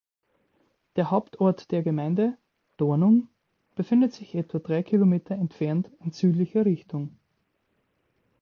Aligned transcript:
Der 0.95 1.11
Hauptort 1.11 1.69
der 1.69 1.83
Gemeinde, 1.83 2.35
Dornum, 2.77 3.29
befindet 3.75 4.13
sich 4.15 4.33
etwa 4.33 4.57
drei 4.57 4.81
Kilometer 4.81 5.35
entfernt 5.35 5.91
in 6.03 6.11
südlicher 6.11 6.65
Richtung. 6.65 7.15